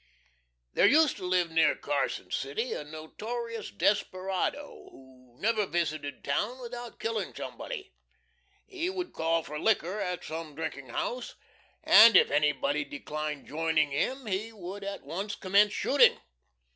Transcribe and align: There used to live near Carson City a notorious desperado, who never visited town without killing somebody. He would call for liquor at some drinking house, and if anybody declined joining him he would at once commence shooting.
There 0.73 0.87
used 0.87 1.17
to 1.17 1.25
live 1.27 1.51
near 1.51 1.75
Carson 1.75 2.31
City 2.31 2.73
a 2.73 2.83
notorious 2.83 3.69
desperado, 3.69 4.87
who 4.89 5.35
never 5.39 5.67
visited 5.67 6.23
town 6.23 6.57
without 6.59 6.99
killing 6.99 7.35
somebody. 7.35 7.93
He 8.65 8.89
would 8.89 9.13
call 9.13 9.43
for 9.43 9.59
liquor 9.59 9.99
at 9.99 10.23
some 10.23 10.55
drinking 10.55 10.87
house, 10.89 11.35
and 11.83 12.17
if 12.17 12.31
anybody 12.31 12.83
declined 12.83 13.45
joining 13.47 13.91
him 13.91 14.25
he 14.25 14.51
would 14.51 14.83
at 14.83 15.03
once 15.03 15.35
commence 15.35 15.71
shooting. 15.73 16.19